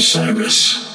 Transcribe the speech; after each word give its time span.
Osiris. 0.00 0.88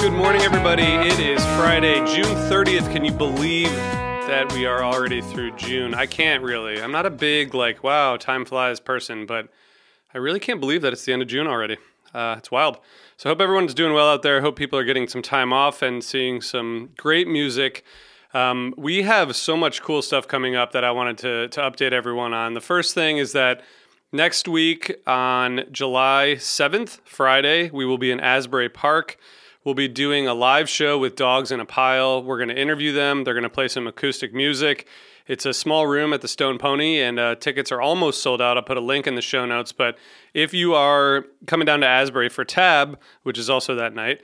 Good 0.00 0.12
morning, 0.12 0.42
everybody. 0.42 0.82
It 0.82 1.20
is 1.20 1.40
Friday, 1.54 2.04
June 2.04 2.24
30th. 2.50 2.90
Can 2.90 3.04
you 3.04 3.12
believe 3.12 3.70
that 3.70 4.52
we 4.54 4.66
are 4.66 4.82
already 4.82 5.20
through 5.20 5.52
June? 5.52 5.94
I 5.94 6.06
can't 6.06 6.42
really. 6.42 6.82
I'm 6.82 6.90
not 6.90 7.06
a 7.06 7.10
big, 7.10 7.54
like, 7.54 7.84
wow, 7.84 8.16
time 8.16 8.44
flies 8.44 8.80
person, 8.80 9.26
but 9.26 9.48
I 10.12 10.18
really 10.18 10.40
can't 10.40 10.58
believe 10.58 10.82
that 10.82 10.92
it's 10.92 11.04
the 11.04 11.12
end 11.12 11.22
of 11.22 11.28
June 11.28 11.46
already. 11.46 11.76
Uh, 12.14 12.36
it's 12.38 12.50
wild. 12.50 12.78
So 13.16 13.28
I 13.28 13.32
hope 13.32 13.40
everyone's 13.40 13.74
doing 13.74 13.94
well 13.94 14.08
out 14.08 14.22
there. 14.22 14.38
I 14.38 14.40
hope 14.40 14.56
people 14.56 14.78
are 14.78 14.84
getting 14.84 15.08
some 15.08 15.22
time 15.22 15.52
off 15.52 15.82
and 15.82 16.02
seeing 16.02 16.40
some 16.40 16.90
great 16.96 17.28
music. 17.28 17.84
Um, 18.34 18.74
we 18.76 19.02
have 19.02 19.36
so 19.36 19.56
much 19.56 19.82
cool 19.82 20.02
stuff 20.02 20.26
coming 20.26 20.54
up 20.56 20.72
that 20.72 20.84
I 20.84 20.90
wanted 20.90 21.18
to, 21.18 21.48
to 21.48 21.60
update 21.60 21.92
everyone 21.92 22.32
on. 22.32 22.54
The 22.54 22.60
first 22.60 22.94
thing 22.94 23.18
is 23.18 23.32
that 23.32 23.62
next 24.10 24.48
week 24.48 24.94
on 25.06 25.64
July 25.70 26.36
7th, 26.38 27.00
Friday, 27.04 27.70
we 27.70 27.84
will 27.84 27.98
be 27.98 28.10
in 28.10 28.20
Asbury 28.20 28.68
Park. 28.68 29.18
We'll 29.64 29.74
be 29.76 29.86
doing 29.86 30.26
a 30.26 30.34
live 30.34 30.68
show 30.68 30.98
with 30.98 31.14
Dogs 31.14 31.52
in 31.52 31.60
a 31.60 31.64
Pile. 31.64 32.20
We're 32.20 32.38
going 32.38 32.48
to 32.48 32.60
interview 32.60 32.90
them. 32.90 33.22
They're 33.22 33.32
going 33.32 33.44
to 33.44 33.48
play 33.48 33.68
some 33.68 33.86
acoustic 33.86 34.34
music. 34.34 34.88
It's 35.28 35.46
a 35.46 35.54
small 35.54 35.86
room 35.86 36.12
at 36.12 36.20
the 36.20 36.26
Stone 36.26 36.58
Pony, 36.58 36.98
and 36.98 37.20
uh, 37.20 37.36
tickets 37.36 37.70
are 37.70 37.80
almost 37.80 38.24
sold 38.24 38.42
out. 38.42 38.56
I'll 38.56 38.64
put 38.64 38.76
a 38.76 38.80
link 38.80 39.06
in 39.06 39.14
the 39.14 39.22
show 39.22 39.46
notes. 39.46 39.70
But 39.70 39.98
if 40.34 40.52
you 40.52 40.74
are 40.74 41.26
coming 41.46 41.64
down 41.64 41.78
to 41.82 41.86
Asbury 41.86 42.28
for 42.28 42.44
Tab, 42.44 42.98
which 43.22 43.38
is 43.38 43.48
also 43.48 43.76
that 43.76 43.94
night, 43.94 44.22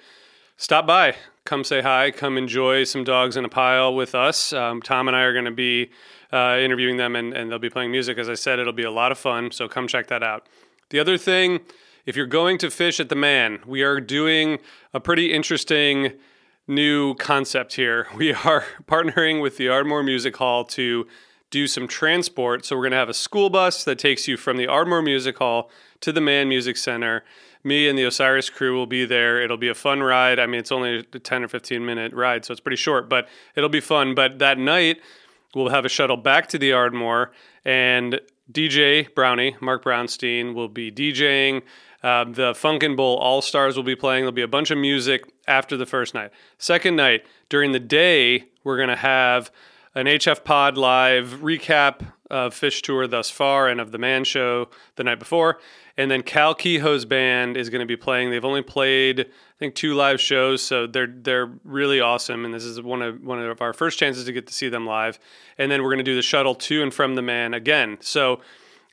stop 0.56 0.88
by. 0.88 1.14
Come 1.44 1.62
say 1.62 1.82
hi. 1.82 2.10
Come 2.10 2.36
enjoy 2.36 2.82
some 2.82 3.04
Dogs 3.04 3.36
in 3.36 3.44
a 3.44 3.48
Pile 3.48 3.94
with 3.94 4.16
us. 4.16 4.52
Um, 4.52 4.82
Tom 4.82 5.06
and 5.06 5.16
I 5.16 5.20
are 5.20 5.32
going 5.32 5.44
to 5.44 5.52
be 5.52 5.90
uh, 6.32 6.58
interviewing 6.60 6.96
them, 6.96 7.14
and, 7.14 7.32
and 7.32 7.48
they'll 7.48 7.60
be 7.60 7.70
playing 7.70 7.92
music. 7.92 8.18
As 8.18 8.28
I 8.28 8.34
said, 8.34 8.58
it'll 8.58 8.72
be 8.72 8.82
a 8.82 8.90
lot 8.90 9.12
of 9.12 9.18
fun. 9.18 9.52
So 9.52 9.68
come 9.68 9.86
check 9.86 10.08
that 10.08 10.24
out. 10.24 10.48
The 10.90 10.98
other 10.98 11.16
thing, 11.16 11.60
if 12.08 12.16
you're 12.16 12.24
going 12.24 12.56
to 12.56 12.68
Phish 12.68 13.00
at 13.00 13.10
the 13.10 13.14
Mann, 13.14 13.58
we 13.66 13.82
are 13.82 14.00
doing 14.00 14.60
a 14.94 14.98
pretty 14.98 15.30
interesting 15.30 16.14
new 16.66 17.14
concept 17.16 17.74
here. 17.74 18.06
We 18.16 18.32
are 18.32 18.64
partnering 18.86 19.42
with 19.42 19.58
the 19.58 19.68
Ardmore 19.68 20.02
Music 20.02 20.34
Hall 20.38 20.64
to 20.64 21.06
do 21.50 21.66
some 21.66 21.86
transport. 21.86 22.64
So 22.64 22.76
we're 22.76 22.84
going 22.84 22.92
to 22.92 22.96
have 22.96 23.10
a 23.10 23.14
school 23.14 23.50
bus 23.50 23.84
that 23.84 23.98
takes 23.98 24.26
you 24.26 24.38
from 24.38 24.56
the 24.56 24.66
Ardmore 24.66 25.02
Music 25.02 25.36
Hall 25.36 25.70
to 26.00 26.10
the 26.10 26.22
Mann 26.22 26.48
Music 26.48 26.78
Center. 26.78 27.24
Me 27.62 27.86
and 27.86 27.98
the 27.98 28.04
Osiris 28.04 28.48
crew 28.48 28.74
will 28.74 28.86
be 28.86 29.04
there. 29.04 29.42
It'll 29.42 29.58
be 29.58 29.68
a 29.68 29.74
fun 29.74 30.02
ride. 30.02 30.38
I 30.38 30.46
mean, 30.46 30.60
it's 30.60 30.72
only 30.72 31.00
a 31.00 31.02
10 31.02 31.44
or 31.44 31.48
15 31.48 31.84
minute 31.84 32.14
ride, 32.14 32.42
so 32.46 32.52
it's 32.52 32.60
pretty 32.60 32.76
short, 32.76 33.10
but 33.10 33.28
it'll 33.54 33.68
be 33.68 33.80
fun. 33.80 34.14
But 34.14 34.38
that 34.38 34.56
night, 34.56 35.02
we'll 35.54 35.68
have 35.68 35.84
a 35.84 35.90
shuttle 35.90 36.16
back 36.16 36.48
to 36.48 36.58
the 36.58 36.72
Ardmore, 36.72 37.32
and 37.66 38.18
DJ 38.50 39.14
Brownie, 39.14 39.56
Marc 39.60 39.84
Brownstein, 39.84 40.54
will 40.54 40.68
be 40.68 40.90
DJing. 40.90 41.62
Uh, 42.02 42.24
the 42.24 42.52
Funkin' 42.52 42.96
Bowl 42.96 43.16
All 43.16 43.42
Stars 43.42 43.76
will 43.76 43.82
be 43.82 43.96
playing. 43.96 44.22
There'll 44.22 44.32
be 44.32 44.42
a 44.42 44.48
bunch 44.48 44.70
of 44.70 44.78
music 44.78 45.32
after 45.46 45.76
the 45.76 45.86
first 45.86 46.14
night. 46.14 46.30
Second 46.56 46.96
night, 46.96 47.26
during 47.48 47.72
the 47.72 47.80
day, 47.80 48.46
we're 48.62 48.76
going 48.76 48.88
to 48.88 48.96
have 48.96 49.50
an 49.94 50.06
HF 50.06 50.44
Pod 50.44 50.78
live 50.78 51.40
recap 51.40 52.12
of 52.30 52.54
Phish 52.54 52.82
Tour 52.82 53.06
thus 53.06 53.30
far 53.30 53.68
and 53.68 53.80
of 53.80 53.92
the 53.92 53.98
Mann 53.98 54.24
Show 54.24 54.68
the 54.96 55.04
night 55.04 55.18
before. 55.18 55.58
And 55.96 56.10
then 56.10 56.22
Cal 56.22 56.54
Kehoe's 56.54 57.04
band 57.04 57.56
is 57.56 57.70
going 57.70 57.80
to 57.80 57.86
be 57.86 57.96
playing. 57.96 58.30
They've 58.30 58.44
only 58.44 58.62
played, 58.62 59.20
I 59.20 59.58
think, 59.58 59.74
two 59.74 59.94
live 59.94 60.20
shows, 60.20 60.62
so 60.62 60.86
they're 60.86 61.08
they're 61.08 61.50
really 61.64 62.00
awesome. 62.00 62.44
And 62.44 62.54
this 62.54 62.64
is 62.64 62.80
one 62.80 63.02
of 63.02 63.22
one 63.22 63.40
of 63.40 63.60
our 63.60 63.72
first 63.72 63.98
chances 63.98 64.24
to 64.24 64.32
get 64.32 64.46
to 64.46 64.52
see 64.52 64.68
them 64.68 64.86
live. 64.86 65.18
And 65.58 65.70
then 65.70 65.82
we're 65.82 65.90
going 65.90 65.98
to 65.98 66.04
do 66.04 66.14
the 66.14 66.22
shuttle 66.22 66.54
to 66.54 66.82
and 66.82 66.94
from 66.94 67.16
the 67.16 67.22
Mann 67.22 67.52
again. 67.52 67.98
So 68.00 68.40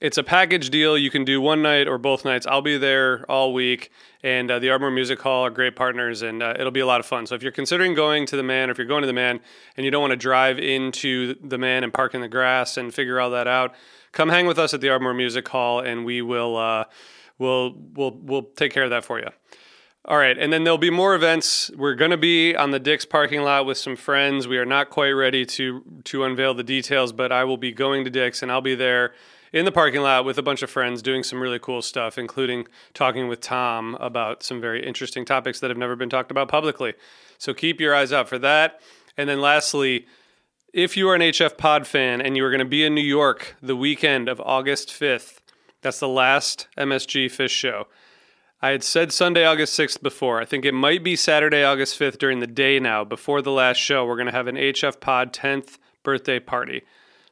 it's 0.05 0.19
a 0.19 0.23
package 0.23 0.69
deal. 0.69 0.95
You 0.95 1.09
can 1.09 1.25
do 1.25 1.41
one 1.41 1.63
night 1.63 1.88
or 1.88 1.97
both 1.97 2.25
nights. 2.25 2.45
I'll 2.45 2.61
be 2.61 2.77
there 2.77 3.25
all 3.27 3.53
week, 3.53 3.89
and 4.21 4.51
uh, 4.51 4.59
the 4.59 4.69
Ardmore 4.69 4.91
Music 4.91 5.19
Hall 5.19 5.47
are 5.47 5.49
great 5.49 5.75
partners, 5.75 6.21
and 6.21 6.43
uh, 6.43 6.53
it'll 6.59 6.71
be 6.71 6.79
a 6.79 6.85
lot 6.85 6.99
of 6.99 7.07
fun. 7.07 7.25
So 7.25 7.33
if 7.33 7.41
you're 7.41 7.51
considering 7.51 7.95
going 7.95 8.27
to 8.27 8.38
the 8.38 8.43
Mann, 8.43 8.69
or 8.69 8.71
if 8.71 8.77
you're 8.77 8.85
going 8.85 9.01
to 9.01 9.07
the 9.07 9.13
Mann 9.13 9.39
and 9.75 9.83
you 9.83 9.89
don't 9.89 10.01
want 10.01 10.11
to 10.11 10.17
drive 10.17 10.59
into 10.59 11.33
the 11.43 11.57
Mann 11.57 11.83
and 11.83 11.91
park 11.91 12.13
in 12.13 12.21
the 12.21 12.27
grass 12.27 12.77
and 12.77 12.93
figure 12.93 13.19
all 13.19 13.31
that 13.31 13.47
out, 13.47 13.73
come 14.11 14.29
hang 14.29 14.45
with 14.45 14.59
us 14.59 14.75
at 14.75 14.81
the 14.81 14.89
Ardmore 14.89 15.16
Music 15.16 15.47
Hall, 15.47 15.79
and 15.79 16.05
we 16.05 16.22
will 16.22 16.55
uh, 16.55 16.83
we'll 17.39 17.73
we'll 17.95 18.11
we'll 18.11 18.43
take 18.43 18.72
care 18.72 18.83
of 18.83 18.91
that 18.91 19.03
for 19.03 19.17
you. 19.17 19.29
All 20.07 20.17
right, 20.17 20.37
and 20.37 20.53
then 20.53 20.63
there'll 20.63 20.77
be 20.77 20.91
more 20.91 21.16
events. 21.16 21.72
We're 21.75 21.95
going 21.95 22.11
to 22.11 22.17
be 22.17 22.55
on 22.55 22.69
the 22.69 22.79
Dick's 22.79 23.05
parking 23.05 23.41
lot 23.41 23.66
with 23.66 23.79
some 23.79 23.95
friends. 23.95 24.47
We 24.47 24.59
are 24.59 24.66
not 24.66 24.91
quite 24.91 25.13
ready 25.13 25.47
to 25.47 25.81
to 26.03 26.25
unveil 26.25 26.53
the 26.53 26.63
details, 26.63 27.11
but 27.11 27.31
I 27.31 27.43
will 27.43 27.57
be 27.57 27.72
going 27.72 28.03
to 28.03 28.11
Dick's, 28.11 28.43
and 28.43 28.51
I'll 28.51 28.61
be 28.61 28.75
there 28.75 29.13
in 29.55 29.63
the 29.63 29.71
parking 29.71 30.01
lot 30.01 30.25
with 30.25 30.38
a 30.38 30.43
bunch 30.43 30.61
of 30.63 30.69
friends 30.69 31.01
doing 31.01 31.23
some 31.23 31.39
really 31.41 31.59
cool 31.59 31.81
stuff, 31.81 32.17
including 32.17 32.67
talking 32.93 33.29
with 33.29 33.39
Tom 33.39 33.95
about 34.01 34.43
some 34.43 34.59
very 34.59 34.85
interesting 34.85 35.23
topics 35.23 35.61
that 35.61 35.69
have 35.69 35.77
never 35.77 35.95
been 35.95 36.09
talked 36.09 36.29
about 36.29 36.49
publicly. 36.49 36.93
So 37.38 37.53
keep 37.53 37.79
your 37.79 37.95
eyes 37.95 38.11
out 38.11 38.27
for 38.27 38.38
that. 38.39 38.81
And 39.16 39.29
then 39.29 39.39
lastly, 39.39 40.07
if 40.73 40.97
you 40.97 41.07
are 41.07 41.16
an 41.16 41.21
HF 41.21 41.57
Pod 41.57 41.88
fan 41.88 42.19
and 42.19 42.35
you 42.35 42.43
are 42.43 42.49
going 42.49 42.59
to 42.59 42.66
be 42.66 42.83
in 42.83 42.93
New 42.93 42.99
York 42.99 43.55
the 43.61 43.77
weekend 43.77 44.27
of 44.27 44.41
August 44.41 44.89
5th, 44.89 45.39
that's 45.81 46.01
the 46.01 46.09
last 46.09 46.67
MSG 46.77 47.27
Phish 47.27 47.49
Show. 47.51 47.87
I 48.61 48.72
had 48.72 48.83
said 48.83 49.13
Sunday, 49.13 49.45
August 49.45 49.79
6th 49.79 50.01
before. 50.01 50.41
I 50.41 50.45
think 50.45 50.66
it 50.66 50.73
might 50.73 51.01
be 51.01 51.16
Saturday, 51.16 51.63
August 51.63 51.97
5th 51.97 52.17
during 52.17 52.41
the 52.41 52.47
day 52.47 52.77
now, 52.77 53.05
before 53.05 53.41
the 53.41 53.51
last 53.51 53.77
show. 53.77 54.05
We're 54.05 54.17
going 54.17 54.25
to 54.25 54.33
have 54.33 54.47
an 54.47 54.57
HF 54.57 54.99
Pod 54.99 55.31
10th 55.31 55.77
birthday 56.03 56.41
party. 56.41 56.81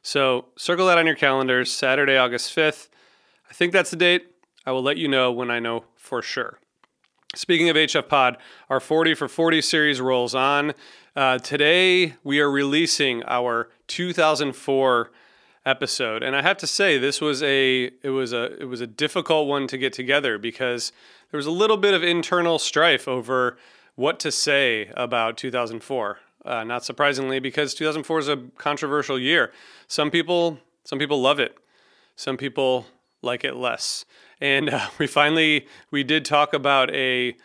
So 0.04 0.44
circle 0.56 0.86
that 0.88 0.98
on 0.98 1.06
your 1.06 1.14
calendars, 1.14 1.72
Saturday, 1.72 2.18
August 2.18 2.54
5th. 2.54 2.88
I 3.48 3.54
think 3.54 3.72
that's 3.72 3.90
the 3.90 3.96
date. 3.96 4.26
I 4.66 4.70
will 4.70 4.82
let 4.82 4.98
you 4.98 5.08
know 5.08 5.32
when 5.32 5.50
I 5.50 5.60
know 5.60 5.84
for 5.96 6.20
sure. 6.20 6.58
Speaking 7.34 7.70
of 7.70 7.76
HF 7.76 8.06
Pod, 8.06 8.36
our 8.68 8.80
40 8.80 9.14
for 9.14 9.28
40 9.28 9.62
series 9.62 10.02
rolls 10.02 10.34
on. 10.34 10.74
Uh, 11.16 11.38
today, 11.38 12.16
we 12.22 12.38
are 12.38 12.50
releasing 12.50 13.22
our 13.24 13.70
2004 13.86 15.10
episode, 15.64 16.22
and 16.22 16.36
I 16.36 16.42
have 16.42 16.58
to 16.58 16.66
say 16.66 16.98
this 16.98 17.22
was 17.22 17.42
a 17.42 17.90
it 18.02 18.10
was 18.10 18.34
a 18.34 18.60
it 18.60 18.66
was 18.66 18.82
a 18.82 18.86
difficult 18.86 19.48
one 19.48 19.66
to 19.68 19.78
get 19.78 19.94
together 19.94 20.36
because 20.36 20.92
there 21.30 21.38
was 21.38 21.46
a 21.46 21.50
little 21.50 21.78
bit 21.78 21.94
of 21.94 22.02
internal 22.02 22.58
strife 22.58 23.08
over 23.08 23.56
what 23.94 24.20
to 24.20 24.30
say 24.30 24.90
about 24.96 25.38
2004. 25.38 26.18
Uh, 26.44 26.62
not 26.62 26.84
surprisingly, 26.84 27.38
because 27.38 27.74
2004 27.74 28.18
is 28.18 28.28
a 28.28 28.36
controversial 28.58 29.18
year. 29.18 29.50
Some 29.88 30.10
people, 30.10 30.58
some 30.84 30.98
people 30.98 31.20
love 31.20 31.40
it. 31.40 31.56
Some 32.16 32.36
people 32.36 32.86
like 33.22 33.44
it 33.44 33.56
less. 33.56 34.04
And 34.40 34.68
uh, 34.68 34.88
we 34.98 35.06
finally 35.06 35.66
we 35.90 36.04
did 36.04 36.24
talk 36.24 36.52
about 36.52 36.94
a 36.94 37.36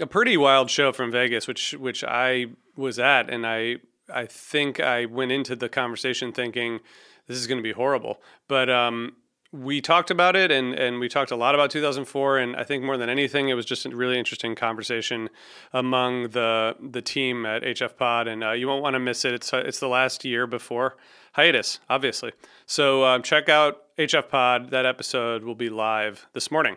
a 0.00 0.06
pretty 0.06 0.36
wild 0.36 0.70
show 0.70 0.92
from 0.92 1.10
Vegas, 1.10 1.46
which 1.46 1.72
which 1.72 2.04
I 2.04 2.46
was 2.76 2.98
at, 2.98 3.28
and 3.28 3.46
I 3.46 3.76
I 4.12 4.26
think 4.26 4.80
I 4.80 5.06
went 5.06 5.32
into 5.32 5.54
the 5.54 5.68
conversation 5.68 6.32
thinking 6.32 6.80
this 7.26 7.36
is 7.36 7.46
going 7.46 7.58
to 7.58 7.62
be 7.62 7.72
horrible. 7.72 8.20
But 8.46 8.70
um, 8.70 9.16
we 9.52 9.80
talked 9.80 10.10
about 10.10 10.36
it 10.36 10.50
and, 10.50 10.74
and 10.74 11.00
we 11.00 11.08
talked 11.08 11.30
a 11.30 11.36
lot 11.36 11.54
about 11.54 11.70
2004 11.70 12.38
and 12.38 12.54
I 12.56 12.64
think 12.64 12.84
more 12.84 12.98
than 12.98 13.08
anything 13.08 13.48
it 13.48 13.54
was 13.54 13.64
just 13.64 13.86
a 13.86 13.90
really 13.90 14.18
interesting 14.18 14.54
conversation 14.54 15.30
among 15.72 16.30
the 16.30 16.76
the 16.80 17.00
team 17.00 17.46
at 17.46 17.62
HF 17.62 17.96
Pod 17.96 18.28
and 18.28 18.44
uh, 18.44 18.52
you 18.52 18.68
won't 18.68 18.82
want 18.82 18.94
to 18.94 19.00
miss 19.00 19.24
it. 19.24 19.32
It's 19.32 19.50
it's 19.52 19.80
the 19.80 19.88
last 19.88 20.24
year 20.24 20.46
before 20.46 20.96
hiatus 21.32 21.80
obviously. 21.88 22.32
So 22.66 23.04
um, 23.04 23.22
check 23.22 23.48
out 23.48 23.84
HF 23.96 24.28
Pod. 24.28 24.70
That 24.70 24.84
episode 24.84 25.44
will 25.44 25.54
be 25.54 25.70
live 25.70 26.26
this 26.34 26.50
morning. 26.50 26.76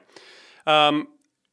Um, 0.65 1.09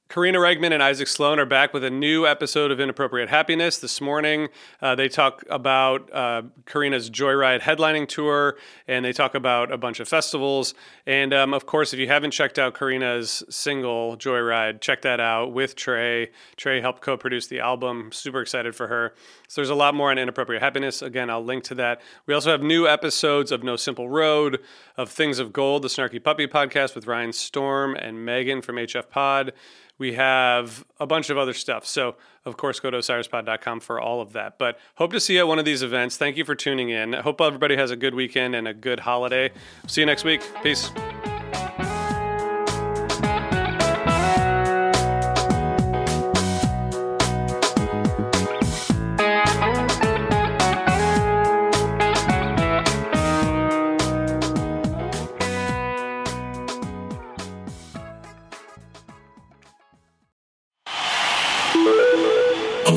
Karina 0.09 0.39
Rykman 0.39 0.73
and 0.73 0.83
Isaac 0.83 1.07
Sloan 1.07 1.39
are 1.39 1.45
back 1.45 1.75
with 1.75 1.84
a 1.84 1.91
new 1.91 2.27
episode 2.27 2.71
of 2.71 2.81
Inappropriate 2.81 3.28
Happiness 3.28 3.77
this 3.77 4.01
morning. 4.01 4.49
Uh, 4.81 4.95
they 4.95 5.07
talk 5.07 5.45
about 5.51 6.10
uh, 6.15 6.43
Karina's 6.65 7.10
Joyride 7.10 7.60
headlining 7.60 8.09
tour 8.09 8.57
and 8.87 9.05
they 9.05 9.13
talk 9.13 9.34
about 9.34 9.71
a 9.71 9.77
bunch 9.77 10.01
of 10.01 10.09
festivals. 10.09 10.72
And 11.07 11.34
um, 11.34 11.53
of 11.53 11.66
course, 11.66 11.93
if 11.93 12.01
you 12.01 12.07
haven't 12.07 12.31
checked 12.31 12.59
out 12.59 12.72
Karina's 12.72 13.43
single 13.51 14.16
Joyride, 14.16 14.81
check 14.81 15.03
that 15.03 15.21
out 15.21 15.53
with 15.53 15.77
Trey. 15.77 16.31
Trey 16.57 16.81
helped 16.81 17.03
co 17.03 17.19
produce 17.19 17.47
the 17.47 17.61
album. 17.61 18.11
Super 18.11 18.41
excited 18.41 18.75
for 18.75 18.87
her. 18.87 19.13
So 19.47 19.61
there's 19.61 19.69
a 19.69 19.75
lot 19.75 19.95
more 19.95 20.11
on 20.11 20.16
Inappropriate 20.16 20.63
Happiness. 20.63 21.03
Again, 21.03 21.28
I'll 21.28 21.45
link 21.45 21.65
to 21.65 21.75
that. 21.75 22.01
We 22.25 22.33
also 22.33 22.51
have 22.51 22.63
new 22.63 22.89
episodes 22.89 23.53
of 23.53 23.63
No 23.63 23.77
Simple 23.77 24.09
Road, 24.09 24.61
of 24.97 25.11
Things 25.11 25.39
of 25.39 25.53
Gold, 25.53 25.83
the 25.83 25.89
Snarky 25.89 26.22
Puppy 26.22 26.47
podcast 26.47 26.95
with 26.95 27.07
Ryan 27.07 27.34
Storm 27.34 27.95
and 27.95 28.25
Megan 28.25 28.63
from 28.63 28.77
HF 28.77 29.11
Pod. 29.11 29.53
We 29.98 30.15
have 30.15 30.84
a 31.00 31.06
bunch 31.06 31.28
of 31.28 31.36
other 31.36 31.53
stuff. 31.53 31.84
So, 31.84 32.16
of 32.45 32.56
course, 32.56 32.80
go 32.80 32.91
to 32.91 32.98
osirispod.com 32.98 33.80
for 33.80 34.00
all 34.00 34.21
of 34.21 34.33
that. 34.33 34.59
But 34.59 34.78
hope 34.95 35.12
to 35.12 35.21
see 35.21 35.34
you 35.34 35.41
at 35.41 35.48
one 35.48 35.59
of 35.59 35.65
these 35.65 35.83
events. 35.83 36.16
Thank 36.16 36.36
you 36.36 36.45
for 36.45 36.54
tuning 36.54 36.91
in. 36.91 37.15
I 37.15 37.21
hope 37.21 37.41
everybody 37.41 37.77
has 37.77 37.91
a 37.91 37.97
good 37.97 38.15
weekend 38.15 38.54
and 38.54 38.68
a 38.68 38.74
good 38.74 39.00
holiday. 39.00 39.50
See 39.86 40.00
you 40.00 40.06
next 40.06 40.24
week. 40.24 40.42
Peace. 40.62 40.91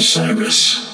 Osiris. 0.01 0.90